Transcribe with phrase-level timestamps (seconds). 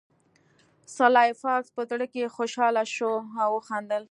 [0.95, 3.99] سلای فاکس په زړه کې خوشحاله شو او وخندل